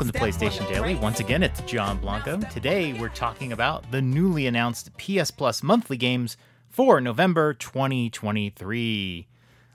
Welcome 0.00 0.18
to 0.18 0.18
PlayStation 0.18 0.66
Daily. 0.66 0.94
Once 0.94 1.20
again, 1.20 1.42
it's 1.42 1.60
John 1.60 1.98
Blanco. 1.98 2.40
Today, 2.50 2.94
we're 2.94 3.10
talking 3.10 3.52
about 3.52 3.90
the 3.90 4.00
newly 4.00 4.46
announced 4.46 4.88
PS 4.96 5.30
Plus 5.30 5.62
monthly 5.62 5.98
games 5.98 6.38
for 6.70 7.02
November 7.02 7.52
2023. 7.52 9.28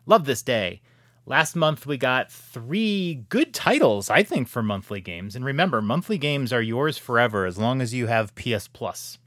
Love 0.07 0.25
this 0.25 0.41
day. 0.41 0.81
Last 1.27 1.55
month, 1.55 1.85
we 1.85 1.97
got 1.97 2.31
three 2.31 3.25
good 3.29 3.53
titles, 3.53 4.09
I 4.09 4.23
think, 4.23 4.47
for 4.47 4.63
monthly 4.63 4.99
games. 4.99 5.35
And 5.35 5.45
remember, 5.45 5.79
monthly 5.79 6.17
games 6.17 6.51
are 6.51 6.59
yours 6.59 6.97
forever 6.97 7.45
as 7.45 7.59
long 7.59 7.79
as 7.79 7.93
you 7.93 8.07
have 8.07 8.33
PS 8.33 8.67
Plus. 8.67 9.19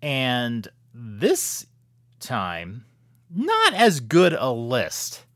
And 0.00 0.66
this 0.94 1.66
time, 2.20 2.86
not 3.28 3.74
as 3.74 4.00
good 4.00 4.32
a 4.32 4.50
list. 4.50 5.26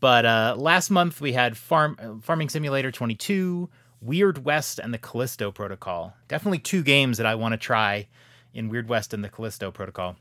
But 0.00 0.26
uh, 0.26 0.56
last 0.58 0.90
month 0.90 1.20
we 1.20 1.34
had 1.34 1.56
Farm 1.56 2.20
Farming 2.22 2.48
Simulator 2.48 2.90
22, 2.90 3.70
Weird 4.00 4.44
West, 4.44 4.78
and 4.78 4.94
the 4.94 4.98
Callisto 4.98 5.50
Protocol. 5.50 6.14
Definitely 6.28 6.60
two 6.60 6.82
games 6.82 7.18
that 7.18 7.26
I 7.26 7.34
want 7.34 7.52
to 7.52 7.58
try 7.58 8.08
in 8.54 8.68
Weird 8.68 8.88
West 8.88 9.12
and 9.12 9.22
the 9.22 9.28
Callisto 9.28 9.70
Protocol. 9.70 10.16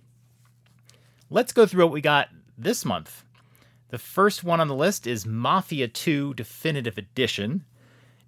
Let's 1.29 1.53
go 1.53 1.65
through 1.65 1.85
what 1.85 1.93
we 1.93 2.01
got 2.01 2.29
this 2.57 2.83
month. 2.83 3.23
The 3.89 3.97
first 3.97 4.43
one 4.43 4.59
on 4.59 4.67
the 4.67 4.75
list 4.75 5.07
is 5.07 5.25
Mafia 5.25 5.87
2 5.87 6.33
Definitive 6.35 6.97
Edition. 6.97 7.65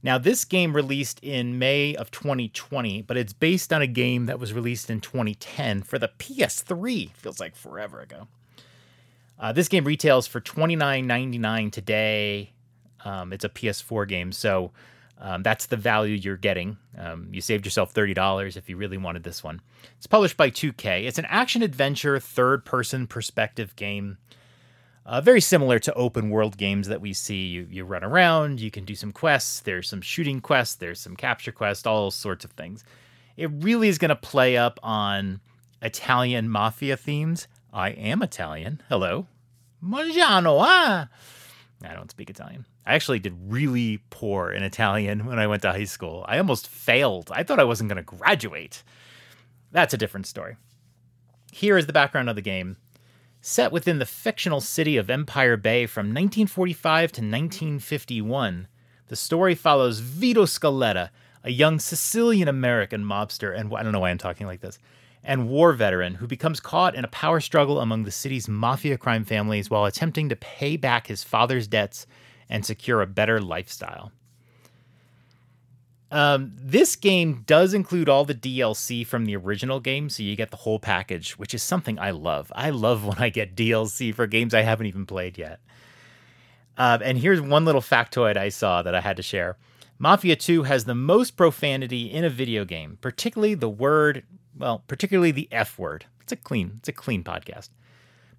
Now, 0.04 0.18
this 0.18 0.46
game 0.46 0.76
released 0.76 1.20
in 1.22 1.60
May 1.60 1.96
of 1.96 2.10
2020, 2.10 3.04
but 3.04 3.18
it's 3.18 3.34
based 3.34 3.72
on 3.72 3.82
a 3.82 3.88
game 3.88 4.26
that 4.26 4.40
was 4.40 4.54
released 4.54 4.90
in 4.90 5.00
2010 5.00 5.84
for 5.84 6.00
the 6.00 6.10
PS3. 6.18 7.12
Feels 7.12 7.40
like 7.40 7.56
forever 7.56 8.00
ago. 8.00 8.28
Uh, 9.40 9.52
this 9.52 9.68
game 9.68 9.86
retails 9.86 10.26
for 10.26 10.42
$29.99 10.42 11.72
today. 11.72 12.52
Um, 13.06 13.34
it's 13.34 13.46
a 13.46 13.50
PS4 13.50 14.08
game, 14.08 14.32
so 14.32 14.72
um, 15.22 15.44
that's 15.44 15.68
the 15.68 15.78
value 15.78 16.16
you're 16.16 16.36
getting. 16.36 16.78
Um, 16.98 17.30
you 17.32 17.42
saved 17.42 17.64
yourself 17.66 17.94
$30 17.94 18.58
if 18.58 18.68
you 18.68 18.76
really 18.76 18.98
wanted 18.98 19.24
this 19.24 19.44
one. 19.44 19.62
It's 19.98 20.08
published 20.08 20.36
by 20.36 20.50
2K. 20.50 21.06
It's 21.06 21.20
an 21.20 21.28
action 21.30 21.62
adventure, 21.62 22.20
third 22.20 22.66
person 22.66 23.06
perspective 23.06 23.76
game. 23.76 24.18
Uh, 25.06 25.22
very 25.22 25.42
similar 25.42 25.78
to 25.78 25.94
open 25.94 26.32
world 26.32 26.58
games 26.58 26.88
that 26.88 27.02
we 27.02 27.14
see. 27.14 27.46
You, 27.46 27.68
you 27.70 27.86
run 27.86 28.04
around, 28.04 28.60
you 28.60 28.72
can 28.72 28.84
do 28.84 28.96
some 28.96 29.12
quests, 29.12 29.60
there's 29.60 29.88
some 29.88 30.02
shooting 30.02 30.42
quests, 30.42 30.76
there's 30.76 31.00
some 31.00 31.16
capture 31.16 31.52
quests, 31.52 31.86
all 31.86 32.10
sorts 32.10 32.44
of 32.44 32.52
things. 32.52 32.84
It 33.38 33.50
really 33.52 33.90
is 33.90 34.00
going 34.00 34.10
to 34.10 34.16
play 34.16 34.58
up 34.58 34.80
on 34.82 35.40
Italian 35.84 36.50
mafia 36.50 36.98
themes. 36.98 37.48
I 37.72 37.92
am 37.92 38.24
Italian. 38.24 38.82
Hello. 38.90 39.28
Mangiano, 39.84 40.60
ah. 40.62 41.10
I 41.86 41.94
don't 41.94 42.12
speak 42.12 42.30
Italian. 42.30 42.66
I 42.86 42.94
actually 42.94 43.20
did 43.20 43.38
really 43.48 44.02
poor 44.10 44.52
in 44.52 44.64
Italian 44.64 45.26
when 45.26 45.40
I 45.40 45.48
went 45.48 45.62
to 45.64 45.72
high 45.72 45.86
school. 45.86 46.26
I 46.28 46.38
almost 46.38 46.68
failed. 46.68 47.32
I 47.32 47.44
thought 47.44 47.60
I 47.60 47.64
wasn't 47.66 47.90
going 47.90 48.04
to 48.04 48.18
graduate. 48.18 48.84
That's 49.72 49.94
a 49.94 49.98
different 49.98 50.28
story. 50.28 50.58
Here 51.52 51.78
is 51.78 51.86
the 51.86 51.94
background 51.94 52.30
of 52.30 52.36
the 52.36 52.42
game. 52.42 52.78
Set 53.42 53.72
within 53.72 54.00
the 54.00 54.06
fictional 54.06 54.62
city 54.62 54.98
of 54.98 55.10
Empire 55.10 55.58
Bay 55.58 55.86
from 55.88 56.08
1945 56.08 57.12
to 57.14 57.22
1951, 57.22 58.68
the 59.08 59.16
story 59.16 59.56
follows 59.56 60.00
Vito 60.00 60.46
Scaletta, 60.46 61.10
a 61.44 61.50
young 61.50 61.80
Sicilian 61.80 62.48
American 62.48 63.04
mobster, 63.04 63.58
and 63.58 63.74
I 63.76 63.82
don't 63.82 63.92
know 63.92 64.00
why 64.00 64.12
I'm 64.12 64.20
talking 64.20 64.46
like 64.46 64.62
this, 64.62 64.78
and 65.24 65.50
war 65.50 65.74
veteran 65.74 66.16
who 66.16 66.28
becomes 66.28 66.60
caught 66.60 66.96
in 66.96 67.04
a 67.04 67.10
power 67.10 67.40
struggle 67.40 67.80
among 67.80 68.04
the 68.04 68.12
city's 68.12 68.48
mafia 68.48 68.98
crime 68.98 69.24
families 69.24 69.70
while 69.70 69.86
attempting 69.86 70.30
to 70.30 70.36
pay 70.36 70.78
back 70.78 71.08
his 71.08 71.24
father's 71.24 71.68
debts 71.68 72.08
and 72.50 72.66
secure 72.66 73.02
a 73.02 73.08
better 73.08 73.40
lifestyle. 73.40 74.12
Um, 76.12 76.52
this 76.58 76.98
game 76.98 77.44
does 77.48 77.74
include 77.74 78.10
all 78.10 78.26
the 78.26 78.36
DLC 78.36 79.08
from 79.08 79.26
the 79.26 79.36
original 79.38 79.80
game, 79.80 80.10
so 80.10 80.24
you 80.24 80.36
get 80.36 80.52
the 80.52 80.58
whole 80.58 80.78
package, 80.78 81.38
which 81.38 81.54
is 81.54 81.64
something 81.64 81.98
I 81.98 82.12
love. 82.12 82.52
I 82.54 82.70
love 82.70 83.06
when 83.06 83.18
I 83.20 83.30
get 83.30 83.56
DLC 83.56 84.14
for 84.14 84.28
games 84.28 84.54
I 84.54 84.62
haven't 84.62 84.88
even 84.88 85.06
played 85.06 85.38
yet. 85.38 85.62
Uh, 86.78 86.98
and 87.02 87.18
here's 87.18 87.40
one 87.40 87.64
little 87.64 87.82
factoid 87.82 88.36
I 88.36 88.50
saw 88.50 88.82
that 88.82 88.96
I 88.96 89.02
had 89.02 89.18
to 89.18 89.24
share. 89.24 89.58
Mafia 90.00 90.36
2 90.36 90.64
has 90.64 90.84
the 90.84 90.96
most 90.96 91.38
profanity 91.38 92.12
in 92.12 92.26
a 92.26 92.30
video 92.30 92.66
game, 92.66 92.98
particularly 93.02 93.54
the 93.54 93.70
word 93.70 94.24
well, 94.58 94.84
particularly 94.88 95.32
the 95.32 95.48
F 95.52 95.78
word. 95.80 96.06
It's 96.22 96.32
a 96.32 96.36
clean, 96.36 96.74
it's 96.78 96.90
a 96.90 96.94
clean 96.94 97.24
podcast. 97.24 97.70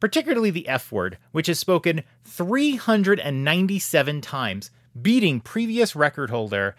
Particularly 0.00 0.50
the 0.50 0.68
F 0.68 0.90
word, 0.90 1.18
which 1.30 1.48
is 1.48 1.58
spoken 1.58 2.02
397 2.24 4.20
times, 4.20 4.70
beating 5.00 5.40
previous 5.40 5.94
record 5.94 6.30
holder. 6.30 6.74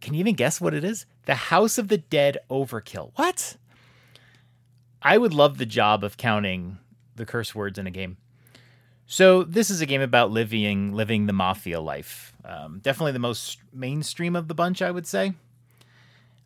Can 0.00 0.14
you 0.14 0.20
even 0.20 0.34
guess 0.34 0.60
what 0.60 0.74
it 0.74 0.84
is? 0.84 1.06
The 1.26 1.34
House 1.34 1.76
of 1.76 1.88
the 1.88 1.98
Dead 1.98 2.38
Overkill. 2.50 3.12
What? 3.16 3.56
I 5.02 5.18
would 5.18 5.34
love 5.34 5.58
the 5.58 5.66
job 5.66 6.02
of 6.02 6.16
counting 6.16 6.78
the 7.14 7.26
curse 7.26 7.54
words 7.54 7.78
in 7.78 7.86
a 7.86 7.90
game. 7.90 8.16
So 9.06 9.42
this 9.42 9.70
is 9.70 9.80
a 9.80 9.86
game 9.86 10.02
about 10.02 10.30
living 10.30 10.92
living 10.92 11.26
the 11.26 11.32
mafia 11.32 11.80
life. 11.80 12.34
Um, 12.44 12.80
definitely 12.82 13.12
the 13.12 13.18
most 13.18 13.58
mainstream 13.72 14.36
of 14.36 14.48
the 14.48 14.54
bunch, 14.54 14.82
I 14.82 14.90
would 14.90 15.06
say. 15.06 15.32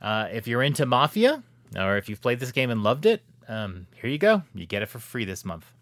Uh, 0.01 0.29
if 0.33 0.47
you're 0.47 0.63
into 0.63 0.87
mafia, 0.87 1.43
or 1.77 1.97
if 1.97 2.09
you've 2.09 2.21
played 2.21 2.41
this 2.41 2.53
game 2.53 2.71
and 2.71 2.83
loved 2.83 3.07
it, 3.07 3.23
um, 3.49 3.87
here 4.01 4.11
you 4.11 4.19
go. 4.19 4.43
You 4.55 4.67
get 4.67 4.83
it 4.83 4.87
for 4.87 4.99
free 4.99 5.25
this 5.25 5.45
month. 5.45 5.73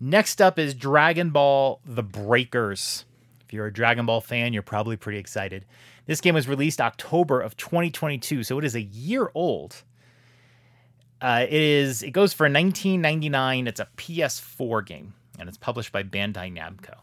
Next 0.00 0.42
up 0.42 0.58
is 0.58 0.74
Dragon 0.74 1.30
Ball 1.30 1.80
The 1.84 2.02
Breakers. 2.02 3.04
If 3.46 3.52
you're 3.52 3.66
a 3.66 3.72
Dragon 3.72 4.06
Ball 4.06 4.20
fan, 4.20 4.52
you're 4.52 4.62
probably 4.62 4.96
pretty 4.96 5.18
excited. 5.18 5.64
This 6.06 6.20
game 6.20 6.34
was 6.34 6.48
released 6.48 6.80
October 6.80 7.40
of 7.40 7.56
2022, 7.56 8.42
so 8.42 8.58
it 8.58 8.64
is 8.64 8.74
a 8.74 8.82
year 8.82 9.30
old. 9.34 9.82
Uh, 11.20 11.46
it 11.48 11.62
is 11.62 12.02
it 12.02 12.10
goes 12.10 12.34
for 12.34 12.48
19.99. 12.48 13.66
It's 13.66 13.80
a 13.80 13.88
PS4 13.96 14.84
game, 14.84 15.14
and 15.38 15.48
it's 15.48 15.56
published 15.56 15.92
by 15.92 16.02
Bandai 16.02 16.54
Namco. 16.54 16.98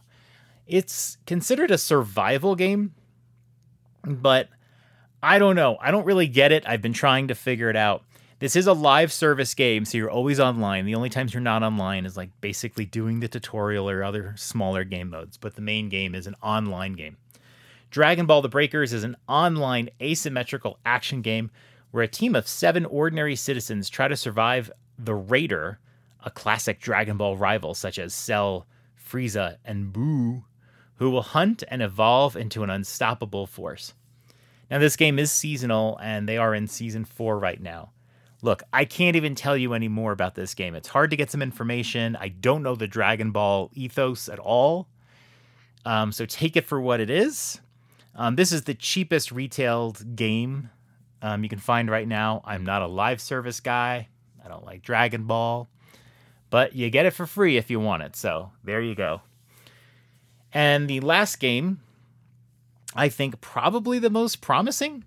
It's 0.68 1.18
considered 1.26 1.72
a 1.72 1.78
survival 1.78 2.56
game, 2.56 2.94
but 4.04 4.50
I 5.24 5.38
don't 5.38 5.56
know. 5.56 5.78
I 5.80 5.92
don't 5.92 6.06
really 6.06 6.28
get 6.28 6.52
it. 6.52 6.64
I've 6.68 6.82
been 6.82 6.94
trying 6.94 7.28
to 7.28 7.36
figure 7.36 7.70
it 7.70 7.76
out. 7.76 8.04
This 8.40 8.56
is 8.56 8.66
a 8.66 8.74
live 8.74 9.12
service 9.12 9.54
game, 9.54 9.86
so 9.86 10.00
you're 10.00 10.10
always 10.10 10.40
online. 10.40 10.86
The 10.86 10.96
only 10.96 11.10
times 11.10 11.32
you're 11.32 11.42
not 11.42 11.62
online 11.62 12.08
is 12.08 12.18
like 12.18 12.32
basically 12.42 12.86
doing 12.86 13.20
the 13.20 13.28
tutorial 13.28 13.88
or 13.88 14.04
other 14.04 14.34
smaller 14.36 14.84
game 14.84 15.12
modes, 15.12 15.38
but 15.38 15.54
the 15.54 15.62
main 15.62 15.90
game 15.90 16.16
is 16.16 16.26
an 16.26 16.36
online 16.42 16.94
game. 16.94 17.18
Dragon 17.92 18.26
Ball 18.26 18.42
The 18.42 18.50
Breakers 18.50 18.94
is 18.94 19.04
an 19.04 19.16
online 19.28 19.90
asymmetrical 20.02 20.80
action 20.86 21.22
game 21.22 21.52
where 21.92 22.04
a 22.04 22.08
team 22.08 22.36
of 22.36 22.48
seven 22.48 22.86
ordinary 22.86 23.36
citizens 23.36 23.90
try 23.90 24.08
to 24.08 24.16
survive 24.16 24.72
the 24.98 25.14
Raider, 25.14 25.78
a 26.26 26.32
classic 26.32 26.80
Dragon 26.80 27.18
Ball 27.18 27.38
rival 27.38 27.76
such 27.76 28.00
as 28.00 28.14
Cell, 28.14 28.66
Frieza, 28.98 29.58
and 29.64 29.94
Buu, 29.94 30.46
who 30.96 31.12
will 31.12 31.22
hunt 31.22 31.64
and 31.68 31.84
evolve 31.84 32.36
into 32.36 32.64
an 32.64 32.72
unstoppable 32.72 33.46
force. 33.46 33.94
Now, 34.72 34.80
this 34.80 34.96
game 34.96 35.20
is 35.20 35.32
seasonal, 35.32 36.00
and 36.02 36.28
they 36.28 36.38
are 36.38 36.56
in 36.56 36.66
season 36.66 37.06
four 37.06 37.38
right 37.38 37.62
now. 37.62 37.92
Look, 38.42 38.64
I 38.74 38.86
can't 38.86 39.18
even 39.18 39.36
tell 39.36 39.58
you 39.58 39.74
any 39.74 39.90
more 39.90 40.14
about 40.14 40.34
this 40.34 40.56
game. 40.56 40.74
It's 40.74 40.88
hard 40.88 41.12
to 41.12 41.18
get 41.18 41.30
some 41.30 41.42
information. 41.42 42.16
I 42.16 42.30
don't 42.30 42.64
know 42.64 42.76
the 42.76 42.88
Dragon 42.88 43.32
Ball 43.32 43.70
ethos 43.74 44.30
at 44.30 44.40
all. 44.40 44.88
Um, 45.86 46.12
so 46.12 46.26
take 46.26 46.56
it 46.56 46.66
for 46.66 46.80
what 46.80 47.02
it 47.02 47.10
is. 47.10 47.60
Um, 48.16 48.36
this 48.36 48.52
is 48.52 48.64
the 48.64 48.74
cheapest 48.74 49.32
retailed 49.32 50.16
game 50.16 50.70
um, 51.22 51.44
you 51.44 51.50
can 51.50 51.60
find 51.60 51.90
right 51.90 52.08
now. 52.08 52.42
I'm 52.46 52.64
not 52.64 52.82
a 52.82 52.88
live 52.88 53.22
service 53.22 53.60
guy. 53.60 54.08
I 54.44 54.48
don't 54.48 54.66
like 54.66 54.82
Dragon 54.82 55.26
Ball, 55.26 55.70
but 56.50 56.76
you 56.76 56.90
get 56.90 57.06
it 57.06 57.12
for 57.12 57.26
free 57.26 57.58
if 57.58 57.70
you 57.70 57.80
want 57.80 58.04
it. 58.04 58.16
So 58.16 58.52
there 58.64 58.82
you 58.82 58.96
go. 58.96 59.22
And 60.54 60.90
the 60.90 61.00
last 61.02 61.40
game 61.40 61.82
I 62.96 63.10
think 63.10 63.42
probably 63.42 64.00
the 64.00 64.10
most 64.10 64.42
promising 64.42 65.06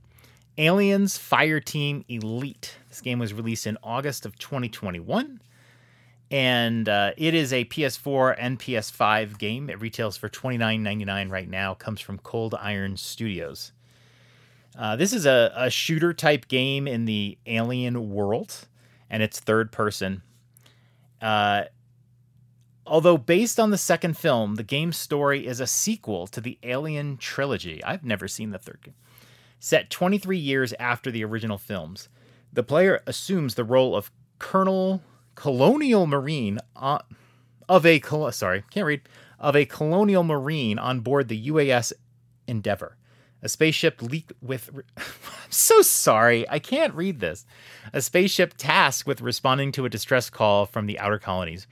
Aliens 0.56 1.18
Fireteam 1.18 2.04
Elite. 2.08 2.76
This 2.88 3.00
game 3.00 3.18
was 3.18 3.34
released 3.34 3.66
in 3.66 3.76
August 3.82 4.24
of 4.24 4.38
2021. 4.38 5.40
And 6.30 6.88
uh, 6.88 7.12
it 7.16 7.34
is 7.34 7.52
a 7.52 7.64
PS4 7.66 8.34
and 8.38 8.58
PS5 8.58 9.38
game. 9.38 9.68
It 9.68 9.80
retails 9.80 10.16
for 10.16 10.28
$29.99 10.28 11.30
right 11.30 11.48
now. 11.48 11.74
Comes 11.74 12.00
from 12.00 12.18
Cold 12.18 12.54
Iron 12.58 12.96
Studios. 12.96 13.72
Uh, 14.76 14.96
this 14.96 15.12
is 15.12 15.26
a, 15.26 15.52
a 15.54 15.70
shooter 15.70 16.12
type 16.12 16.48
game 16.48 16.88
in 16.88 17.04
the 17.04 17.38
alien 17.46 18.10
world, 18.10 18.66
and 19.08 19.22
it's 19.22 19.38
third 19.38 19.70
person. 19.70 20.22
Uh, 21.22 21.64
Although 22.86 23.16
based 23.18 23.58
on 23.58 23.70
the 23.70 23.78
second 23.78 24.18
film, 24.18 24.56
the 24.56 24.62
game's 24.62 24.96
story 24.96 25.46
is 25.46 25.60
a 25.60 25.66
sequel 25.66 26.26
to 26.28 26.40
the 26.40 26.58
Alien 26.62 27.16
trilogy. 27.16 27.82
I've 27.82 28.04
never 28.04 28.28
seen 28.28 28.50
the 28.50 28.58
third 28.58 28.80
game. 28.82 28.94
Set 29.58 29.88
23 29.88 30.36
years 30.36 30.74
after 30.78 31.10
the 31.10 31.24
original 31.24 31.56
films, 31.56 32.08
the 32.52 32.62
player 32.62 33.02
assumes 33.06 33.54
the 33.54 33.64
role 33.64 33.96
of 33.96 34.10
Colonel 34.38 35.02
Colonial 35.34 36.06
Marine 36.06 36.58
of 36.76 37.86
a 37.86 38.00
sorry, 38.30 38.64
can't 38.70 38.86
read 38.86 39.00
of 39.40 39.56
a 39.56 39.64
Colonial 39.64 40.22
Marine 40.22 40.78
on 40.78 41.00
board 41.00 41.28
the 41.28 41.48
UAS 41.48 41.92
Endeavour, 42.46 42.96
A 43.42 43.48
spaceship 43.48 44.02
leaked 44.02 44.32
with. 44.42 44.70
I'm 44.96 45.04
so 45.50 45.82
sorry. 45.82 46.48
I 46.48 46.58
can't 46.58 46.94
read 46.94 47.20
this. 47.20 47.46
A 47.92 48.02
spaceship 48.02 48.54
tasked 48.56 49.06
with 49.06 49.22
responding 49.22 49.72
to 49.72 49.84
a 49.84 49.90
distress 49.90 50.28
call 50.28 50.66
from 50.66 50.86
the 50.86 50.98
outer 50.98 51.18
colonies. 51.18 51.66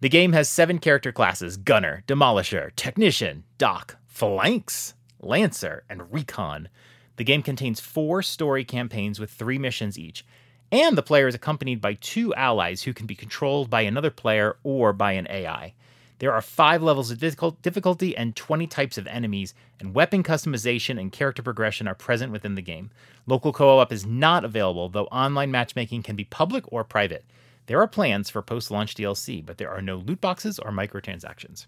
The 0.00 0.10
game 0.10 0.34
has 0.34 0.46
seven 0.46 0.78
character 0.78 1.10
classes 1.10 1.56
Gunner, 1.56 2.04
Demolisher, 2.06 2.70
Technician, 2.76 3.44
Doc, 3.56 3.96
Phalanx, 4.06 4.92
Lancer, 5.20 5.84
and 5.88 6.12
Recon. 6.12 6.68
The 7.16 7.24
game 7.24 7.42
contains 7.42 7.80
four 7.80 8.20
story 8.20 8.62
campaigns 8.62 9.18
with 9.18 9.30
three 9.30 9.58
missions 9.58 9.98
each, 9.98 10.26
and 10.70 10.98
the 10.98 11.02
player 11.02 11.28
is 11.28 11.34
accompanied 11.34 11.80
by 11.80 11.94
two 11.94 12.34
allies 12.34 12.82
who 12.82 12.92
can 12.92 13.06
be 13.06 13.14
controlled 13.14 13.70
by 13.70 13.80
another 13.80 14.10
player 14.10 14.56
or 14.62 14.92
by 14.92 15.12
an 15.12 15.26
AI. 15.30 15.72
There 16.18 16.32
are 16.32 16.42
five 16.42 16.82
levels 16.82 17.10
of 17.10 17.18
difficulty 17.18 18.14
and 18.14 18.36
20 18.36 18.66
types 18.66 18.98
of 18.98 19.06
enemies, 19.06 19.54
and 19.80 19.94
weapon 19.94 20.22
customization 20.22 21.00
and 21.00 21.10
character 21.10 21.42
progression 21.42 21.88
are 21.88 21.94
present 21.94 22.32
within 22.32 22.54
the 22.54 22.60
game. 22.60 22.90
Local 23.26 23.50
co 23.50 23.78
op 23.78 23.90
is 23.92 24.04
not 24.04 24.44
available, 24.44 24.90
though 24.90 25.06
online 25.06 25.50
matchmaking 25.50 26.02
can 26.02 26.16
be 26.16 26.24
public 26.24 26.70
or 26.70 26.84
private. 26.84 27.24
There 27.66 27.80
are 27.80 27.88
plans 27.88 28.30
for 28.30 28.42
post 28.42 28.70
launch 28.70 28.94
DLC, 28.94 29.44
but 29.44 29.58
there 29.58 29.70
are 29.70 29.82
no 29.82 29.96
loot 29.96 30.20
boxes 30.20 30.58
or 30.58 30.70
microtransactions. 30.70 31.66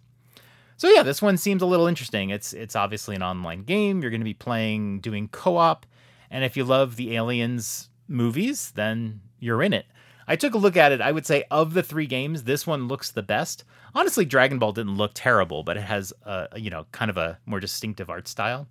So 0.77 0.89
yeah, 0.89 1.03
this 1.03 1.21
one 1.21 1.37
seems 1.37 1.61
a 1.61 1.67
little 1.67 1.87
interesting. 1.87 2.31
It's 2.31 2.53
it's 2.53 2.77
obviously 2.77 3.17
an 3.17 3.23
online 3.23 3.65
game. 3.65 4.01
You're 4.01 4.13
going 4.13 4.21
to 4.21 4.25
be 4.25 4.35
playing 4.35 5.01
doing 5.01 5.29
co-op, 5.29 5.87
and 6.31 6.45
if 6.45 6.57
you 6.57 6.65
love 6.65 6.97
the 6.97 7.17
Aliens 7.17 7.91
movies, 8.07 8.71
then 8.77 9.21
you're 9.41 9.63
in 9.63 9.73
it. 9.73 9.87
I 10.29 10.37
took 10.37 10.55
a 10.55 10.59
look 10.59 10.77
at 10.77 10.93
it. 10.93 11.01
I 11.01 11.11
would 11.11 11.27
say 11.27 11.45
of 11.51 11.75
the 11.75 11.83
three 11.83 12.07
games, 12.07 12.45
this 12.45 12.67
one 12.67 12.87
looks 12.87 13.11
the 13.11 13.23
best. 13.23 13.65
Honestly, 13.95 14.25
Dragon 14.25 14.59
Ball 14.59 14.73
didn't 14.73 14.97
look 14.97 15.13
terrible, 15.15 15.63
but 15.63 15.77
it 15.77 15.83
has 15.83 16.13
a 16.23 16.49
you 16.57 16.71
know 16.71 16.87
kind 16.93 17.11
of 17.11 17.17
a 17.17 17.39
more 17.45 17.61
distinctive 17.61 18.09
art 18.09 18.29
style. 18.29 18.69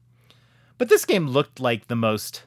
But 0.77 0.89
this 0.89 1.05
game 1.05 1.27
looked 1.27 1.59
like 1.59 1.87
the 1.87 1.95
most 1.95 2.43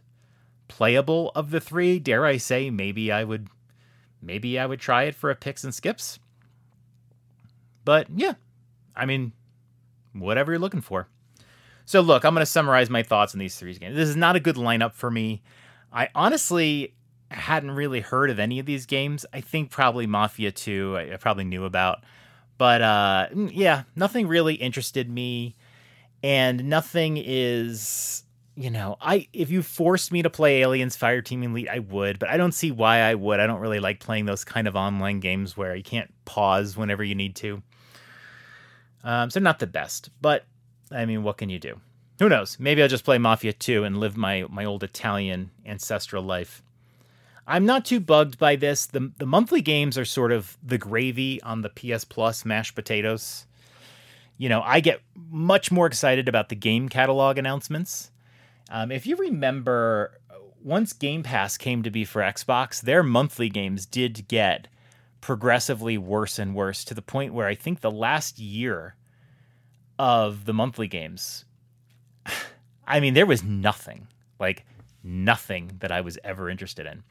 playable 0.69 1.33
of 1.35 1.51
the 1.51 1.61
three. 1.61 1.99
Dare 1.99 2.25
I 2.25 2.37
say, 2.37 2.71
maybe 2.71 3.11
I 3.11 3.25
would, 3.25 3.49
maybe 4.23 4.59
I 4.59 4.67
would 4.67 4.81
try 4.81 5.05
it 5.05 5.15
for 5.15 5.31
a 5.31 5.37
picks 5.37 5.65
and 5.65 5.75
skips. 5.75 6.19
But 7.85 8.07
yeah, 8.15 8.35
I 8.95 9.07
mean, 9.07 9.33
whatever 10.13 10.53
you're 10.53 10.59
looking 10.59 10.81
for. 10.81 11.09
So 11.85 12.01
look, 12.01 12.25
I'm 12.25 12.35
going 12.35 12.43
to 12.43 12.47
summarize 12.47 12.89
my 12.89 13.03
thoughts 13.03 13.35
on 13.35 13.41
these 13.41 13.57
three 13.57 13.75
games. 13.75 13.97
This 13.97 14.09
is 14.09 14.17
not 14.17 14.37
a 14.37 14.41
good 14.41 14.57
lineup 14.57 14.95
for 14.95 15.11
me. 15.11 15.43
I 15.93 16.09
honestly 16.15 16.95
hadn't 17.31 17.73
really 17.73 18.01
heard 18.01 18.31
of 18.31 18.39
any 18.39 18.59
of 18.59 18.67
these 18.67 18.87
games. 18.87 19.27
I 19.33 19.41
think 19.41 19.71
probably 19.71 20.07
Mafia 20.07 20.53
2, 20.53 20.97
I, 21.13 21.17
probably 21.17 21.45
knew 21.45 21.65
about. 21.65 22.05
But 22.59 22.83
uh, 22.83 23.29
yeah, 23.35 23.85
nothing 23.97 24.29
really 24.29 24.55
interested 24.55 25.11
me. 25.11 25.57
And 26.23 26.67
nothing 26.67 27.17
is, 27.17 28.25
you 28.55 28.71
know, 28.71 28.97
I 29.01 29.29
if 29.33 29.51
you 29.51 29.63
forced 29.63 30.13
me 30.13 30.23
to 30.23 30.31
play 30.31 30.61
Aliens 30.61 30.97
Fireteam 30.97 31.45
Elite, 31.45 31.69
I 31.69 31.79
would, 31.79 32.19
but 32.19 32.29
I 32.29 32.37
don't 32.37 32.53
see 32.53 32.71
why 32.71 32.99
I 33.01 33.15
would. 33.15 33.41
I 33.41 33.47
don't 33.47 33.61
really 33.61 33.81
like 33.81 34.01
playing 34.01 34.27
those 34.27 34.45
kind 34.45 34.67
of 34.67 34.77
online 34.77 35.21
games 35.21 35.57
where 35.57 35.75
you 35.75 35.83
can't 35.83 36.13
pause 36.25 36.77
whenever 36.77 37.05
you 37.05 37.15
need 37.15 37.37
to. 37.37 37.63
Um, 39.03 39.31
so 39.31 39.41
not 39.41 39.61
the 39.61 39.67
best, 39.67 40.11
but 40.21 40.45
I 40.91 41.07
mean, 41.07 41.23
what 41.23 41.39
can 41.39 41.49
you 41.49 41.59
do? 41.59 41.81
Who 42.19 42.29
knows? 42.29 42.59
Maybe 42.61 42.83
I'll 42.83 42.89
just 42.89 43.05
play 43.05 43.17
Mafia 43.17 43.53
2 43.53 43.85
and 43.85 43.99
live 43.99 44.17
my 44.17 44.45
my 44.51 44.65
old 44.65 44.83
Italian 44.85 45.51
ancestral 45.65 46.23
life. 46.23 46.63
I'm 47.47 47.65
not 47.65 47.85
too 47.85 47.99
bugged 47.99 48.39
by 48.39 48.57
this. 48.57 48.87
The 48.87 49.11
the 49.17 49.27
monthly 49.27 49.63
games 49.63 49.97
are 49.97 50.05
sort 50.05 50.33
of 50.33 50.59
the 50.63 50.79
gravy 50.79 51.41
on 51.43 51.63
the 51.63 51.71
PS 51.71 52.05
Plus 52.05 52.45
mashed 52.45 52.75
potatoes. 52.75 53.47
You 54.37 54.49
know, 54.49 54.63
I 54.63 54.81
get 54.81 55.01
much 55.15 55.71
more 55.71 55.87
excited 55.87 56.29
about 56.29 56.49
the 56.49 56.57
game 56.57 56.89
catalog 56.89 57.39
announcements. 57.39 58.11
Um, 58.71 58.93
if 58.93 59.07
you 59.07 59.17
remember, 59.17 60.21
once 60.63 60.93
Game 60.93 61.23
Pass 61.23 61.57
came 61.57 61.83
to 61.83 61.91
be 61.91 62.05
for 62.05 62.23
Xbox, 62.23 62.81
their 62.81 63.03
monthly 63.03 63.49
games 63.49 63.85
did 63.85 64.29
get 64.29 64.69
progressively 65.21 65.99
worse 65.99 66.39
and 66.39 66.55
worse 66.55 66.85
to 66.85 66.95
the 66.95 67.03
point 67.03 67.35
where 67.35 67.47
I 67.47 67.55
think 67.55 67.81
the 67.81 67.91
last 67.91 68.39
year 68.39 68.95
of 69.99 70.45
the 70.45 70.55
monthly 70.55 70.89
games, 70.89 71.45
I 72.87 73.01
mean, 73.01 73.15
there 73.15 73.27
was 73.27 73.43
nothing 73.43 74.07
like 74.39 74.65
nothing 75.05 75.73
that 75.81 75.93
I 75.93 76.01
was 76.01 76.19
ever 76.25 76.49
interested 76.49 76.87
in. 76.87 77.03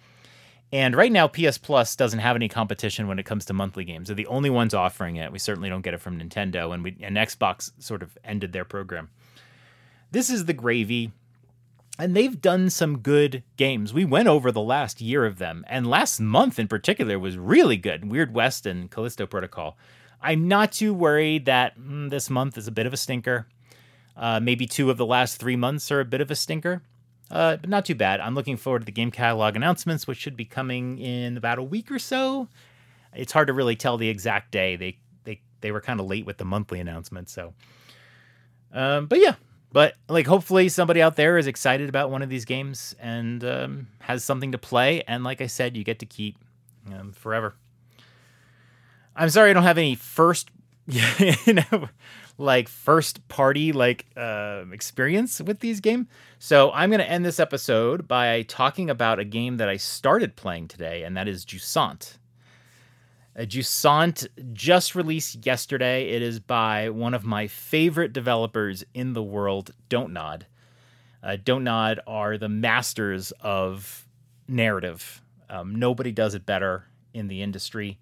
And 0.72 0.96
right 0.96 1.12
now, 1.12 1.28
PS 1.28 1.58
Plus 1.58 1.96
doesn't 1.96 2.20
have 2.20 2.36
any 2.36 2.48
competition 2.48 3.08
when 3.08 3.18
it 3.18 3.26
comes 3.26 3.46
to 3.46 3.54
monthly 3.54 3.84
games. 3.84 4.08
They're 4.08 4.16
the 4.16 4.28
only 4.28 4.52
ones 4.52 4.74
offering 4.74 5.16
it. 5.16 5.32
We 5.32 5.40
certainly 5.40 5.70
don't 5.70 5.82
get 5.82 5.96
it 5.96 6.02
from 6.02 6.20
Nintendo, 6.20 6.74
and 6.74 6.84
we 6.84 6.96
and 7.02 7.18
Xbox 7.18 7.72
sort 7.80 8.04
of 8.04 8.18
ended 8.24 8.54
their 8.54 8.66
program. 8.66 9.10
This 10.12 10.30
is 10.30 10.46
the 10.46 10.54
gravy, 10.54 11.12
and 12.00 12.16
they've 12.16 12.42
done 12.42 12.70
some 12.70 13.00
good 13.00 13.44
games. 13.58 13.94
We 13.94 14.06
went 14.06 14.30
over 14.30 14.52
the 14.52 14.62
last 14.62 15.02
year 15.02 15.26
of 15.26 15.38
them, 15.38 15.66
and 15.68 15.86
last 15.86 16.20
month 16.20 16.58
in 16.58 16.70
particular 16.70 17.20
was 17.20 17.38
really 17.38 17.78
good. 17.78 18.10
Weird 18.10 18.34
West 18.34 18.66
and 18.66 18.90
Callisto 18.90 19.28
Protocol. 19.28 19.78
I'm 20.22 20.48
not 20.48 20.72
too 20.72 20.94
worried 20.94 21.46
that 21.46 21.78
mm, 21.78 22.10
this 22.10 22.30
month 22.30 22.58
is 22.58 22.68
a 22.68 22.72
bit 22.72 22.86
of 22.86 22.94
a 22.94 22.98
stinker. 22.98 23.48
Uh, 24.16 24.40
maybe 24.40 24.66
two 24.66 24.90
of 24.90 24.98
the 24.98 25.06
last 25.06 25.38
three 25.38 25.58
months 25.58 25.92
are 25.92 26.00
a 26.00 26.06
bit 26.06 26.22
of 26.22 26.32
a 26.32 26.36
stinker. 26.36 26.82
Uh, 27.30 27.58
but 27.58 27.70
not 27.70 27.86
too 27.86 27.96
bad. 27.96 28.20
I'm 28.20 28.34
looking 28.34 28.58
forward 28.58 28.80
to 28.80 28.86
the 28.86 28.92
game 28.92 29.12
catalog 29.12 29.56
announcements, 29.56 30.08
which 30.08 30.18
should 30.18 30.36
be 30.36 30.46
coming 30.46 30.98
in 30.98 31.38
about 31.38 31.60
a 31.60 31.64
week 31.64 31.92
or 31.92 32.00
so. 32.00 32.48
It's 33.14 33.32
hard 33.32 33.48
to 33.48 33.54
really 33.54 33.76
tell 33.76 33.98
the 33.98 34.10
exact 34.10 34.52
day. 34.52 34.76
They 34.76 34.98
they 35.26 35.42
they 35.62 35.72
were 35.72 35.82
kind 35.82 36.00
of 36.00 36.08
late 36.08 36.26
with 36.26 36.38
the 36.38 36.46
monthly 36.46 36.80
announcements, 36.80 37.32
so. 37.32 37.54
Um, 38.72 39.08
but 39.08 39.20
yeah, 39.20 39.36
but 39.72 39.96
like 40.08 40.28
hopefully 40.28 40.70
somebody 40.70 41.02
out 41.02 41.16
there 41.16 41.38
is 41.38 41.48
excited 41.48 41.90
about 41.90 42.10
one 42.10 42.22
of 42.22 42.30
these 42.30 42.46
games 42.46 42.96
and 43.00 43.44
um, 43.44 43.88
has 44.00 44.24
something 44.24 44.52
to 44.52 44.58
play. 44.58 45.04
And 45.08 45.24
like 45.24 45.42
I 45.42 45.48
said, 45.48 45.78
you 45.78 45.84
get 45.84 46.00
to 46.00 46.06
keep 46.06 46.38
um, 46.94 47.12
forever. 47.12 47.56
I'm 49.16 49.30
sorry 49.30 49.50
I 49.50 49.54
don't 49.54 49.64
have 49.64 49.78
any 49.78 49.96
first, 49.96 50.50
you 50.88 51.54
know, 51.54 51.90
like 52.38 52.70
first 52.70 53.28
party 53.28 53.72
like 53.74 54.06
uh, 54.16 54.64
experience 54.72 55.42
with 55.42 55.60
these 55.60 55.82
game 55.82 56.08
So 56.40 56.72
I'm 56.72 56.90
going 56.90 57.02
to 57.02 57.10
end 57.10 57.26
this 57.26 57.40
episode 57.40 58.08
by 58.08 58.44
talking 58.44 58.90
about 58.90 59.20
a 59.20 59.26
game 59.26 59.58
that 59.58 59.68
I 59.68 59.78
started 59.78 60.36
playing 60.36 60.70
today, 60.70 61.04
and 61.04 61.18
that 61.18 61.28
is 61.28 61.46
Jusant. 61.46 62.19
Uh, 63.38 63.42
Jusant 63.42 64.28
just 64.54 64.96
released 64.96 65.46
yesterday. 65.46 66.10
It 66.10 66.22
is 66.22 66.40
by 66.40 66.90
one 66.90 67.14
of 67.14 67.26
my 67.26 67.48
favorite 67.48 68.14
developers 68.14 68.84
in 68.94 69.14
the 69.14 69.24
world, 69.24 69.72
Don't 69.88 70.14
Nod. 70.14 70.46
Uh, 71.22 71.38
Don't 71.44 71.64
Nod 71.64 72.00
are 72.08 72.38
the 72.38 72.50
masters 72.50 73.32
of 73.42 74.08
narrative. 74.48 75.22
Um, 75.50 75.76
nobody 75.76 76.12
does 76.12 76.36
it 76.36 76.46
better 76.46 76.86
in 77.14 77.28
the 77.28 77.42
industry. 77.42 78.00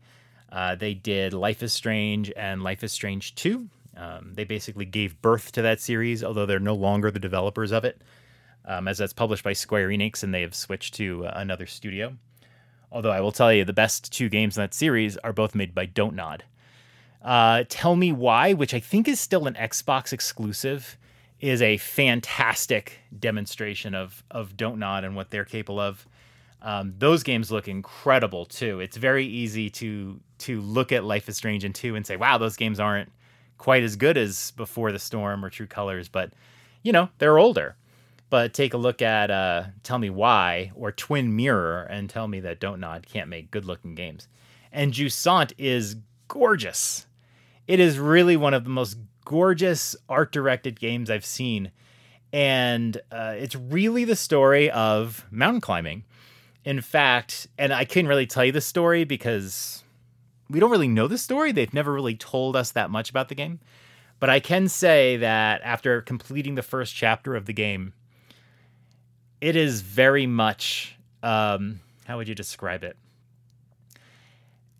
Uh, 0.51 0.75
they 0.75 0.93
did 0.93 1.33
Life 1.33 1.61
is 1.61 1.73
Strange 1.73 2.31
and 2.35 2.63
Life 2.63 2.83
is 2.83 2.91
Strange 2.91 3.35
2. 3.35 3.69
Um, 3.97 4.33
they 4.33 4.43
basically 4.43 4.85
gave 4.85 5.21
birth 5.21 5.51
to 5.53 5.61
that 5.63 5.81
series, 5.81 6.23
although 6.23 6.45
they're 6.45 6.59
no 6.59 6.75
longer 6.75 7.09
the 7.09 7.19
developers 7.19 7.71
of 7.71 7.83
it, 7.83 8.01
um, 8.65 8.87
as 8.87 8.99
that's 8.99 9.13
published 9.13 9.43
by 9.43 9.53
Square 9.53 9.89
Enix 9.89 10.23
and 10.23 10.33
they 10.33 10.41
have 10.41 10.55
switched 10.55 10.93
to 10.95 11.25
uh, 11.25 11.33
another 11.35 11.65
studio. 11.65 12.15
Although 12.91 13.11
I 13.11 13.21
will 13.21 13.31
tell 13.31 13.51
you, 13.51 13.65
the 13.65 13.73
best 13.73 14.11
two 14.11 14.29
games 14.29 14.57
in 14.57 14.63
that 14.63 14.73
series 14.73 15.17
are 15.17 15.33
both 15.33 15.55
made 15.55 15.75
by 15.75 15.85
Don't 15.85 16.15
Nod. 16.15 16.43
Uh, 17.21 17.63
tell 17.67 17.95
Me 17.95 18.11
Why, 18.11 18.53
which 18.53 18.73
I 18.73 18.79
think 18.79 19.07
is 19.07 19.19
still 19.19 19.47
an 19.47 19.55
Xbox 19.55 20.13
exclusive, 20.13 20.97
is 21.39 21.61
a 21.61 21.77
fantastic 21.77 22.99
demonstration 23.17 23.93
of 23.93 24.23
of 24.31 24.57
Don't 24.57 24.79
Nod 24.79 25.03
and 25.03 25.15
what 25.15 25.29
they're 25.29 25.45
capable 25.45 25.79
of. 25.79 26.07
Um, 26.61 26.95
those 26.97 27.23
games 27.23 27.51
look 27.51 27.67
incredible 27.67 28.45
too. 28.45 28.79
It's 28.79 28.97
very 28.97 29.25
easy 29.25 29.69
to 29.71 30.19
to 30.39 30.61
look 30.61 30.91
at 30.91 31.03
Life 31.03 31.27
is 31.29 31.37
Strange 31.37 31.63
and 31.63 31.73
2 31.73 31.95
and 31.95 32.05
say, 32.05 32.15
wow, 32.15 32.37
those 32.37 32.55
games 32.55 32.79
aren't 32.79 33.11
quite 33.57 33.83
as 33.83 33.95
good 33.95 34.17
as 34.17 34.51
Before 34.51 34.91
the 34.91 34.99
Storm 34.99 35.43
or 35.43 35.49
True 35.49 35.67
Colors, 35.67 36.07
but 36.07 36.31
you 36.83 36.91
know, 36.91 37.09
they're 37.17 37.37
older. 37.37 37.75
But 38.29 38.53
take 38.53 38.73
a 38.73 38.77
look 38.77 39.01
at 39.01 39.31
uh, 39.31 39.63
Tell 39.83 39.99
Me 39.99 40.09
Why 40.09 40.71
or 40.75 40.91
Twin 40.91 41.35
Mirror 41.35 41.83
and 41.89 42.09
tell 42.09 42.27
me 42.27 42.41
that 42.41 42.59
Don't 42.59 42.81
Nod 42.81 43.05
can't 43.07 43.29
make 43.29 43.51
good 43.51 43.65
looking 43.65 43.95
games. 43.95 44.27
And 44.71 44.93
Jusant 44.93 45.53
is 45.57 45.95
gorgeous. 46.27 47.05
It 47.67 47.79
is 47.79 47.99
really 47.99 48.35
one 48.35 48.53
of 48.53 48.63
the 48.63 48.69
most 48.69 48.97
gorgeous 49.25 49.95
art 50.09 50.31
directed 50.31 50.79
games 50.79 51.09
I've 51.09 51.25
seen. 51.25 51.71
And 52.33 52.99
uh, 53.11 53.35
it's 53.37 53.55
really 53.55 54.03
the 54.03 54.15
story 54.15 54.69
of 54.71 55.25
mountain 55.31 55.61
climbing. 55.61 56.03
In 56.65 56.81
fact, 56.81 57.47
and 57.57 57.73
I 57.73 57.85
couldn't 57.85 58.09
really 58.09 58.27
tell 58.27 58.43
you 58.43 58.51
the 58.51 58.59
story 58.59 59.05
because 59.05 59.83
we 60.49 60.59
don't 60.59 60.71
really 60.71 60.89
know 60.89 61.07
the 61.07 61.17
story. 61.17 61.53
They've 61.53 61.73
never 61.73 61.93
really 61.93 62.15
told 62.15 62.57
us 62.57 62.71
that 62.71 62.89
much 62.89 63.09
about 63.09 63.29
the 63.29 63.35
game. 63.35 63.59
But 64.19 64.29
I 64.29 64.39
can 64.39 64.67
say 64.67 65.15
that 65.17 65.61
after 65.63 66.01
completing 66.01 66.55
the 66.55 66.63
first 66.63 66.95
chapter 66.95 67.35
of 67.35 67.45
the 67.45 67.53
game, 67.53 67.93
it 69.41 69.55
is 69.55 69.81
very 69.81 70.27
much 70.27 70.97
um, 71.23 71.79
how 72.05 72.17
would 72.17 72.27
you 72.27 72.35
describe 72.35 72.83
it? 72.83 72.95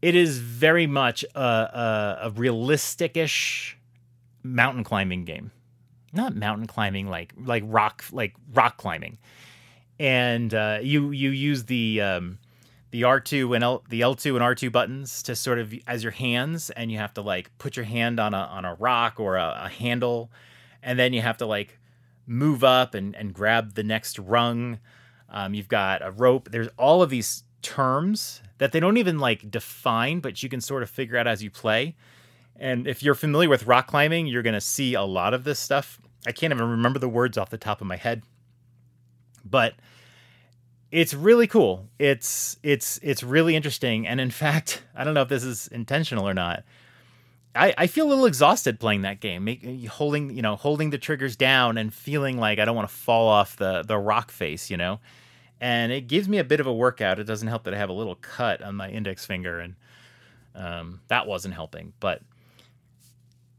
It 0.01 0.15
is 0.15 0.37
very 0.37 0.87
much 0.87 1.25
a, 1.35 1.39
a, 1.39 2.19
a 2.23 2.29
realistic-ish 2.31 3.77
mountain 4.43 4.83
climbing 4.83 5.25
game. 5.25 5.51
not 6.13 6.35
mountain 6.35 6.67
climbing, 6.67 7.09
like 7.09 7.33
like 7.37 7.63
rock 7.65 8.05
like 8.11 8.33
rock 8.53 8.77
climbing, 8.77 9.17
and 9.99 10.53
uh, 10.53 10.79
you 10.81 11.11
you 11.11 11.31
use 11.31 11.65
the 11.65 11.99
um, 12.01 12.37
the 12.91 13.01
R2 13.01 13.55
and 13.55 13.63
L, 13.63 13.83
the 13.89 14.01
L2 14.01 14.35
and 14.35 14.41
R2 14.41 14.71
buttons 14.71 15.21
to 15.23 15.35
sort 15.35 15.59
of 15.59 15.73
as 15.85 16.03
your 16.03 16.13
hands, 16.13 16.69
and 16.69 16.91
you 16.91 16.97
have 16.99 17.13
to 17.15 17.21
like 17.21 17.49
put 17.57 17.75
your 17.75 17.85
hand 17.85 18.19
on 18.19 18.33
a 18.33 18.37
on 18.37 18.63
a 18.63 18.75
rock 18.75 19.19
or 19.19 19.35
a, 19.35 19.63
a 19.65 19.69
handle, 19.69 20.31
and 20.81 20.97
then 20.97 21.11
you 21.11 21.21
have 21.21 21.37
to 21.37 21.45
like 21.45 21.77
move 22.27 22.63
up 22.63 22.93
and 22.93 23.15
and 23.15 23.33
grab 23.33 23.73
the 23.73 23.83
next 23.83 24.19
rung. 24.19 24.79
Um, 25.29 25.53
you've 25.53 25.67
got 25.67 26.05
a 26.05 26.11
rope. 26.11 26.49
There's 26.51 26.69
all 26.77 27.01
of 27.01 27.09
these 27.09 27.43
terms 27.61 28.41
that 28.59 28.71
they 28.71 28.79
don't 28.79 28.97
even 28.97 29.19
like 29.19 29.49
define, 29.49 30.19
but 30.19 30.41
you 30.43 30.49
can 30.49 30.61
sort 30.61 30.83
of 30.83 30.89
figure 30.89 31.17
out 31.17 31.27
as 31.27 31.43
you 31.43 31.49
play. 31.49 31.95
And 32.59 32.87
if 32.87 33.03
you're 33.03 33.15
familiar 33.15 33.49
with 33.49 33.67
rock 33.67 33.87
climbing, 33.87 34.27
you're 34.27 34.41
going 34.41 34.53
to 34.53 34.61
see 34.61 34.93
a 34.93 35.03
lot 35.03 35.33
of 35.33 35.43
this 35.43 35.59
stuff. 35.59 35.99
I 36.25 36.31
can't 36.31 36.51
even 36.51 36.69
remember 36.69 36.99
the 36.99 37.09
words 37.09 37.37
off 37.37 37.49
the 37.49 37.57
top 37.57 37.81
of 37.81 37.87
my 37.87 37.97
head, 37.97 38.23
but 39.45 39.75
it's 40.91 41.13
really 41.13 41.47
cool. 41.47 41.87
It's 41.99 42.57
it's 42.63 42.99
it's 43.03 43.23
really 43.23 43.55
interesting, 43.55 44.07
and 44.07 44.19
in 44.19 44.31
fact, 44.43 44.83
I 44.95 45.03
don't 45.03 45.13
know 45.13 45.21
if 45.21 45.29
this 45.29 45.43
is 45.43 45.67
intentional 45.67 46.27
or 46.27 46.33
not. 46.33 46.63
I, 47.57 47.73
I 47.77 47.87
feel 47.87 48.07
a 48.07 48.09
little 48.09 48.25
exhausted 48.25 48.79
playing 48.79 49.01
that 49.01 49.19
game, 49.19 49.43
make, 49.43 49.87
holding 49.87 50.35
you 50.35 50.41
know 50.41 50.55
holding 50.55 50.89
the 50.91 50.97
triggers 50.97 51.35
down 51.35 51.77
and 51.77 51.93
feeling 51.93 52.37
like 52.37 52.59
I 52.59 52.65
don't 52.65 52.75
want 52.75 52.87
to 52.87 52.95
fall 52.95 53.27
off 53.27 53.57
the 53.57 53.83
the 53.83 53.97
rock 53.97 54.31
face, 54.31 54.69
you 54.69 54.77
know. 54.77 54.99
And 55.59 55.91
it 55.91 56.07
gives 56.07 56.29
me 56.29 56.37
a 56.37 56.43
bit 56.43 56.59
of 56.59 56.67
a 56.67 56.73
workout. 56.73 57.19
It 57.19 57.23
doesn't 57.23 57.47
help 57.47 57.63
that 57.63 57.73
I 57.73 57.77
have 57.77 57.89
a 57.89 57.93
little 57.93 58.15
cut 58.15 58.61
on 58.61 58.75
my 58.75 58.89
index 58.89 59.25
finger, 59.25 59.59
and 59.59 59.75
um, 60.55 61.01
that 61.07 61.25
wasn't 61.25 61.55
helping. 61.55 61.93
But 61.99 62.21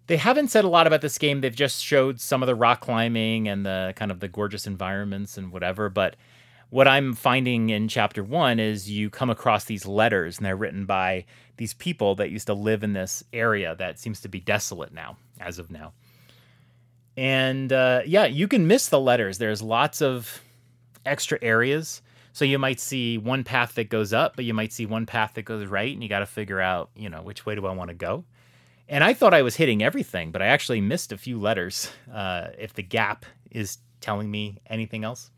they 0.07 0.17
haven't 0.17 0.49
said 0.49 0.65
a 0.65 0.69
lot 0.69 0.87
about 0.87 1.01
this 1.03 1.19
game. 1.19 1.41
They've 1.41 1.55
just 1.55 1.85
showed 1.85 2.21
some 2.21 2.43
of 2.43 2.47
the 2.47 2.55
rock 2.55 2.81
climbing 2.81 3.49
and 3.49 3.67
the 3.67 3.93
kind 3.97 4.11
of 4.11 4.21
the 4.21 4.29
gorgeous 4.29 4.67
environments 4.67 5.37
and 5.37 5.53
whatever. 5.53 5.89
But 5.89 6.17
what 6.71 6.87
I'm 6.87 7.15
finding 7.15 7.71
in 7.71 7.89
chapter 7.89 8.23
one 8.23 8.61
is 8.61 8.91
you 8.91 9.09
come 9.09 9.31
across 9.31 9.65
these 9.65 9.87
letters, 9.87 10.37
and 10.37 10.47
they're 10.47 10.57
written 10.57 10.85
by 10.85 11.25
these 11.57 11.75
people 11.75 12.15
that 12.17 12.31
used 12.31 12.47
to 12.49 12.55
live 12.55 12.85
in 12.85 12.93
this 12.93 13.25
area 13.33 13.75
that 13.77 13.99
seems 13.99 14.21
to 14.21 14.29
be 14.29 14.41
desolate 14.41 14.93
now, 14.93 15.17
as 15.41 15.59
of 15.59 15.71
now. 15.71 15.93
And 17.17 17.73
uh, 17.73 18.03
yeah, 18.07 18.27
you 18.27 18.47
can 18.47 18.67
miss 18.67 18.89
the 18.89 19.01
letters. 19.01 19.39
There's 19.39 19.63
lots 19.63 20.03
of 20.03 20.43
extra 21.07 21.39
areas. 21.43 22.03
So 22.33 22.45
you 22.45 22.59
might 22.59 22.79
see 22.79 23.19
one 23.19 23.43
path 23.43 23.75
that 23.75 23.89
goes 23.89 24.13
up, 24.13 24.37
but 24.37 24.45
you 24.45 24.55
might 24.55 24.73
see 24.73 24.87
one 24.87 25.07
path 25.07 25.35
that 25.35 25.43
goes 25.43 25.67
right, 25.67 25.93
and 25.93 26.03
you 26.03 26.09
got 26.09 26.21
to 26.21 26.27
figure 26.27 26.61
out, 26.61 26.91
you 26.95 27.09
know, 27.09 27.23
which 27.23 27.47
way 27.47 27.55
do 27.55 27.67
I 27.67 27.73
want 27.73 27.89
to 27.89 27.95
go. 27.95 28.25
And 28.89 29.03
I 29.03 29.15
thought 29.15 29.35
I 29.35 29.43
was 29.43 29.57
hitting 29.57 29.83
everything, 29.83 30.31
but 30.31 30.43
I 30.43 30.47
actually 30.47 30.81
missed 30.81 31.13
a 31.13 31.19
few 31.19 31.39
letters. 31.41 31.91
Uh, 32.13 32.49
if 32.59 32.75
the 32.75 32.83
gap 32.83 33.27
is 33.51 33.79
telling 34.01 34.31
me 34.31 34.59
anything 34.67 35.03
else 35.03 35.31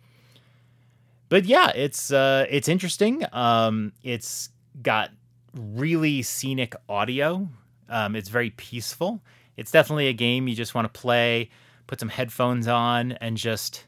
but 1.30 1.46
yeah, 1.46 1.70
it's 1.75 2.12
uh, 2.12 2.44
it's 2.50 2.68
interesting. 2.68 3.25
Um, 3.32 3.92
it's 4.02 4.50
got 4.82 5.10
really 5.54 6.20
scenic 6.22 6.75
audio. 6.88 7.49
Um, 7.88 8.14
it's 8.14 8.28
very 8.28 8.50
peaceful. 8.50 9.22
It's 9.56 9.70
definitely 9.70 10.08
a 10.08 10.12
game 10.12 10.49
you 10.49 10.54
just 10.54 10.75
want 10.75 10.92
to 10.92 11.00
play, 11.00 11.49
put 11.87 12.00
some 12.00 12.08
headphones 12.08 12.68
on, 12.68 13.12
and 13.12 13.37
just 13.37 13.84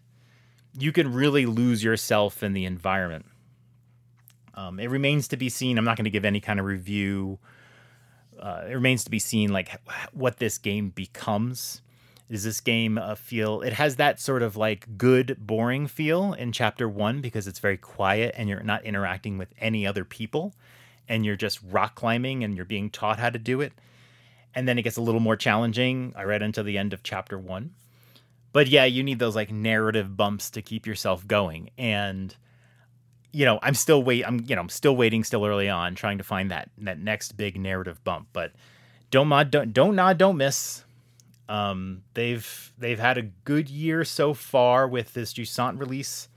you 0.79 0.93
can 0.93 1.13
really 1.13 1.45
lose 1.45 1.85
yourself 1.85 2.43
in 2.43 2.53
the 2.53 2.65
environment. 2.65 3.27
Um, 4.55 4.79
it 4.79 4.89
remains 4.89 5.29
to 5.29 5.37
be 5.37 5.49
seen. 5.49 5.79
I'm 5.79 5.85
not 5.85 5.97
going 5.97 6.05
to 6.05 6.11
give 6.11 6.25
any 6.25 6.41
kind 6.41 6.61
of 6.61 6.67
review. 6.67 7.39
Uh, 8.39 8.65
it 8.69 8.75
remains 8.75 9.03
to 9.05 9.11
be 9.11 9.19
seen, 9.19 9.53
like 9.53 9.81
what 10.13 10.39
this 10.39 10.59
game 10.59 10.91
becomes 10.91 11.82
is 12.33 12.45
this 12.45 12.63
game 12.63 12.97
a 12.97 13.15
feel 13.15 13.61
it 13.61 13.75
has 13.75 13.97
that 13.97 14.19
sort 14.19 14.43
of 14.43 14.57
like 14.57 14.97
good 14.97 15.37
boring 15.39 15.87
feel 15.87 16.33
in 16.33 16.51
chapter 16.51 16.89
one 16.89 17.21
because 17.21 17.47
it's 17.47 17.59
very 17.59 17.77
quiet 17.77 18.35
and 18.39 18.49
you're 18.49 18.63
not 18.63 18.83
interacting 18.87 19.37
with 19.37 19.53
any 19.59 19.87
other 19.87 20.03
people 20.03 20.55
and 21.07 21.27
you're 21.27 21.37
just 21.37 21.61
rock 21.63 21.95
climbing 21.95 22.43
and 22.43 22.57
you're 22.57 22.65
being 22.65 22.89
taught 22.89 23.19
how 23.19 23.29
to 23.29 23.39
do 23.39 23.61
it. 23.61 23.75
And 24.55 24.67
then 24.67 24.79
it 24.79 24.83
gets 24.83 24.97
a 24.97 25.03
little 25.03 25.21
more 25.21 25.37
challenging 25.37 26.15
i 26.17 26.23
read 26.23 26.41
until 26.41 26.65
the 26.65 26.79
end 26.79 26.95
of 26.95 27.03
chapter 27.03 27.39
one. 27.39 27.75
But 28.55 28.67
yeah 28.67 28.87
you 28.87 29.03
need 29.03 29.19
those 29.19 29.37
like 29.37 29.53
narrative 29.53 30.17
bumps 30.17 30.49
to 30.53 30.63
keep 30.63 30.87
yourself 30.87 31.29
going. 31.29 31.69
And 31.77 32.35
you 33.31 33.45
know 33.45 33.59
i'm 33.63 33.75
still 33.75 34.03
wait 34.03 34.27
i'm 34.27 34.41
you 34.47 34.57
know 34.57 34.63
i'm 34.63 34.69
still 34.71 34.97
waiting 34.97 35.25
still 35.25 35.45
early 35.45 35.69
on 35.69 35.95
trying 35.95 36.19
to 36.19 36.25
find 36.25 36.51
that 36.51 36.71
that 36.79 36.99
next 36.99 37.37
big 37.37 37.61
narrative 37.61 38.03
bump. 38.05 38.29
But 38.33 38.53
don't 39.11 39.29
mod 39.29 39.51
don't 39.51 39.75
don't 39.75 39.95
nod 39.95 40.17
don't 40.17 40.39
miss 40.39 40.85
um, 41.49 42.03
they've 42.15 42.73
they've 42.79 42.99
had 42.99 43.19
a 43.19 43.23
good 43.23 43.69
year 43.69 44.05
so 44.05 44.35
far 44.35 44.87
with 44.89 45.15
this 45.15 45.33
Jusant 45.33 45.79
release. 45.79 46.29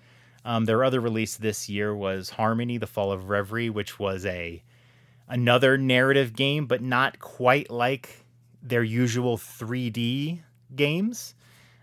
Um, 0.43 0.65
their 0.65 0.83
other 0.83 1.00
release 1.00 1.38
this 1.38 1.69
year 1.69 1.95
was 1.95 2.31
Harmony: 2.31 2.77
The 2.77 2.88
Fall 2.88 3.12
of 3.12 3.29
Reverie, 3.29 3.69
which 3.69 4.00
was 4.00 4.25
a 4.25 4.63
another 5.27 5.77
narrative 5.77 6.35
game, 6.35 6.65
but 6.65 6.81
not 6.81 7.19
quite 7.19 7.69
like 7.71 8.25
their 8.62 8.83
usual 8.83 9.38
3D 9.38 10.41
games. 10.75 11.33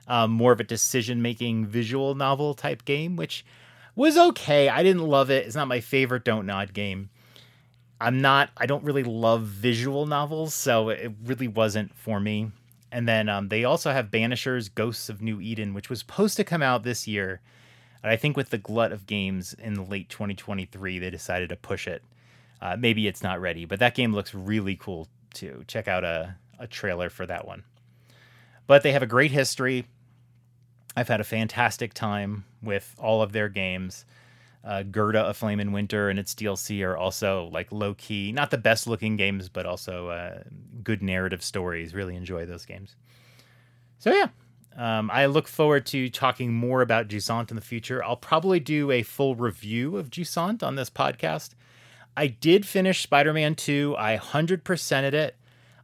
Um, 0.08 0.32
more 0.32 0.52
of 0.52 0.58
a 0.58 0.64
decision-making 0.64 1.66
visual 1.66 2.16
novel 2.16 2.54
type 2.54 2.84
game, 2.84 3.14
which 3.14 3.44
was 3.94 4.18
okay. 4.18 4.68
I 4.68 4.82
didn't 4.82 5.06
love 5.06 5.30
it. 5.30 5.46
It's 5.46 5.54
not 5.54 5.68
my 5.68 5.80
favorite 5.80 6.24
Don't 6.24 6.46
Nod 6.46 6.74
game. 6.74 7.10
I'm 8.00 8.20
not. 8.20 8.50
I 8.56 8.66
don't 8.66 8.82
really 8.82 9.04
love 9.04 9.42
visual 9.42 10.06
novels, 10.06 10.54
so 10.54 10.88
it 10.88 11.12
really 11.24 11.46
wasn't 11.46 11.94
for 11.94 12.18
me. 12.18 12.50
And 12.92 13.08
then 13.08 13.30
um, 13.30 13.48
they 13.48 13.64
also 13.64 13.90
have 13.90 14.10
Banishers 14.10 14.72
Ghosts 14.72 15.08
of 15.08 15.22
New 15.22 15.40
Eden, 15.40 15.72
which 15.72 15.88
was 15.88 16.00
supposed 16.00 16.36
to 16.36 16.44
come 16.44 16.62
out 16.62 16.84
this 16.84 17.08
year. 17.08 17.40
I 18.04 18.16
think 18.16 18.36
with 18.36 18.50
the 18.50 18.58
glut 18.58 18.92
of 18.92 19.06
games 19.06 19.54
in 19.54 19.88
late 19.88 20.10
2023, 20.10 20.98
they 20.98 21.08
decided 21.08 21.48
to 21.48 21.56
push 21.56 21.88
it. 21.88 22.02
Uh, 22.60 22.76
maybe 22.78 23.08
it's 23.08 23.22
not 23.22 23.40
ready, 23.40 23.64
but 23.64 23.78
that 23.78 23.94
game 23.94 24.12
looks 24.12 24.34
really 24.34 24.76
cool 24.76 25.08
too. 25.32 25.64
Check 25.66 25.88
out 25.88 26.04
a, 26.04 26.36
a 26.58 26.66
trailer 26.66 27.08
for 27.08 27.24
that 27.24 27.46
one. 27.46 27.64
But 28.66 28.82
they 28.82 28.92
have 28.92 29.02
a 29.02 29.06
great 29.06 29.30
history. 29.30 29.86
I've 30.94 31.08
had 31.08 31.20
a 31.20 31.24
fantastic 31.24 31.94
time 31.94 32.44
with 32.62 32.94
all 32.98 33.22
of 33.22 33.32
their 33.32 33.48
games 33.48 34.04
uh, 34.64 34.82
Gerda, 34.84 35.26
A 35.26 35.34
Flame 35.34 35.60
in 35.60 35.72
Winter, 35.72 36.08
and 36.08 36.18
its 36.18 36.34
DLC 36.34 36.86
are 36.86 36.96
also 36.96 37.48
like 37.52 37.72
low 37.72 37.94
key, 37.94 38.32
not 38.32 38.50
the 38.50 38.58
best 38.58 38.86
looking 38.86 39.16
games, 39.16 39.48
but 39.48 39.66
also 39.66 40.08
uh, 40.08 40.42
good 40.82 41.02
narrative 41.02 41.42
stories. 41.42 41.94
Really 41.94 42.16
enjoy 42.16 42.46
those 42.46 42.64
games. 42.64 42.96
So 43.98 44.12
yeah, 44.12 44.28
um, 44.76 45.10
I 45.10 45.26
look 45.26 45.48
forward 45.48 45.86
to 45.86 46.08
talking 46.08 46.52
more 46.52 46.82
about 46.82 47.08
Jusant 47.08 47.50
in 47.50 47.56
the 47.56 47.62
future. 47.62 48.02
I'll 48.02 48.16
probably 48.16 48.60
do 48.60 48.90
a 48.90 49.02
full 49.02 49.34
review 49.34 49.96
of 49.96 50.10
Jusant 50.10 50.62
on 50.62 50.76
this 50.76 50.90
podcast. 50.90 51.50
I 52.16 52.26
did 52.26 52.66
finish 52.66 53.02
Spider 53.02 53.32
Man 53.32 53.54
2. 53.54 53.96
I 53.98 54.16
100%ed 54.16 55.14
it. 55.14 55.36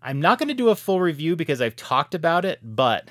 I'm 0.02 0.21
not 0.21 0.38
going 0.38 0.49
to 0.49 0.55
do 0.55 0.69
a 0.69 0.76
full 0.76 1.00
review 1.00 1.37
because 1.37 1.61
I've 1.61 1.76
talked 1.76 2.14
about 2.14 2.45
it, 2.45 2.61
but 2.62 3.09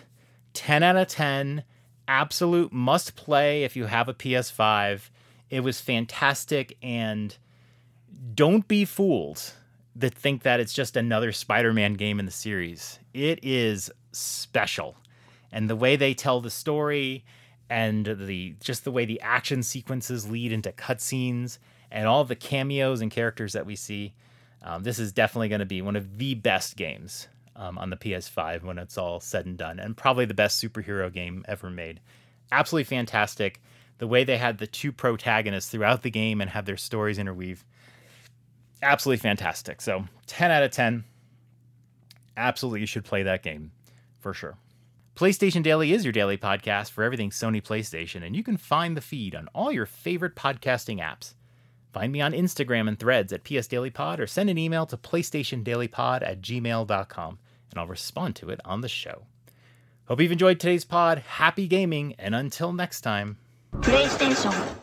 10 0.54 0.84
out 0.84 0.96
of 0.96 1.08
10, 1.08 1.64
absolute 2.08 2.72
must 2.72 3.16
play 3.16 3.64
if 3.64 3.76
you 3.76 3.86
have 3.86 4.08
a 4.08 4.14
PS5. 4.14 5.10
It 5.50 5.62
was 5.62 5.82
fantastic, 5.82 6.78
and 6.82 7.38
don't 8.34 8.68
be 8.68 8.86
fooled 8.86 9.54
that 9.98 10.14
think 10.14 10.44
that 10.44 10.60
it's 10.60 10.74
just 10.74 10.96
another 10.96 11.32
Spider-Man 11.32 11.94
game 11.94 12.20
in 12.20 12.26
the 12.26 12.32
series. 12.32 13.00
It 13.14 13.40
is 13.44 13.92
special, 14.12 14.96
and 15.52 15.70
the 15.70 15.76
way 15.76 15.96
they 15.96 16.14
tell 16.14 16.42
the 16.42 16.50
story, 16.50 17.26
and 17.70 18.06
the 18.06 18.56
just 18.60 18.84
the 18.84 18.92
way 18.92 19.06
the 19.06 19.22
action 19.22 19.64
sequences 19.64 20.30
lead 20.30 20.52
into 20.52 20.72
cutscenes, 20.72 21.58
and 21.92 22.08
all 22.08 22.24
the 22.24 22.36
cameos 22.36 23.02
and 23.02 23.12
characters 23.12 23.54
that 23.54 23.66
we 23.66 23.76
see. 23.76 24.14
Um, 24.64 24.84
this 24.84 25.00
is 25.00 25.14
definitely 25.14 25.50
going 25.50 25.60
to 25.60 25.66
be 25.66 25.82
one 25.82 25.96
of 25.96 26.18
the 26.18 26.34
best 26.34 26.76
games 26.76 27.28
um, 27.56 27.78
on 27.78 27.92
the 27.92 27.96
PS5 27.96 28.64
when 28.64 28.80
it's 28.80 28.98
all 28.98 29.20
said 29.20 29.46
and 29.46 29.58
done, 29.58 29.80
and 29.80 29.96
probably 29.96 30.26
the 30.26 30.34
best 30.34 30.62
superhero 30.62 31.14
game 31.14 31.46
ever 31.48 31.70
made. 31.70 32.00
Absolutely 32.52 32.86
fantastic 32.86 33.62
the 33.98 34.08
way 34.08 34.24
they 34.24 34.38
had 34.38 34.58
the 34.58 34.68
two 34.68 34.92
protagonists 34.92 35.72
throughout 35.72 36.04
the 36.04 36.12
game 36.12 36.42
and 36.42 36.52
have 36.52 36.66
their 36.66 36.78
stories 36.78 37.18
interweave 37.18 37.66
absolutely 38.82 39.22
fantastic. 39.22 39.82
So 39.82 40.06
10 40.28 40.52
out 40.52 40.64
of 40.64 40.72
10. 40.72 41.04
Absolutely, 42.36 42.82
you 42.82 42.86
should 42.86 43.06
play 43.06 43.24
that 43.24 43.44
game 43.44 43.72
for 44.20 44.34
sure. 44.34 44.58
PlayStation 45.16 45.64
Daily 45.64 45.94
is 45.94 46.06
your 46.06 46.12
daily 46.12 46.38
podcast 46.38 46.92
for 46.92 47.04
everything 47.04 47.32
Sony 47.32 47.64
PlayStation, 47.64 48.24
and 48.24 48.36
you 48.36 48.44
can 48.44 48.56
find 48.56 48.96
the 48.96 49.02
feed 49.02 49.34
on 49.34 49.50
all 49.56 49.72
your 49.72 49.88
favorite 49.88 50.36
podcasting 50.36 51.00
apps. 51.00 51.34
Find 51.92 52.12
me 52.12 52.22
on 52.22 52.34
Instagram 52.34 52.88
and 52.88 53.00
threads 53.00 53.34
at 53.34 53.44
psdailypod 53.44 54.20
or 54.20 54.28
send 54.28 54.52
an 54.52 54.60
email 54.60 54.86
to 54.86 54.96
playstationdailypod 54.96 56.22
at 56.22 56.42
gmail.com, 56.42 57.40
and 57.72 57.80
I'll 57.80 57.88
respond 57.88 58.36
to 58.36 58.52
it 58.52 58.62
on 58.64 58.82
the 58.82 58.88
show. 58.88 59.24
Hope 60.06 60.22
you've 60.22 60.32
enjoyed 60.32 60.60
today's 60.60 60.86
pod. 60.86 61.20
Happy 61.20 61.68
gaming, 61.68 62.14
and 62.20 62.36
until 62.36 62.72
next 62.72 63.02
time. 63.02 63.38
PlayStation. 63.78 64.78